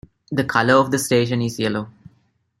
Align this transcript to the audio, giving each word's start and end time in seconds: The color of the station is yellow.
The 0.31 0.43
color 0.45 0.77
of 0.79 0.89
the 0.89 0.97
station 0.97 1.43
is 1.43 1.59
yellow. 1.59 1.87